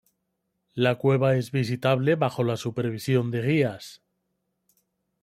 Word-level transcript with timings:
La 0.73 0.93
cueva 0.95 1.35
es 1.35 1.51
visitable 1.51 2.15
bajo 2.15 2.43
la 2.43 2.57
supervisión 2.57 3.29
de 3.29 3.43
guías. 3.43 4.01